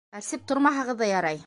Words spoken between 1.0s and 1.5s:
ҙа ярай.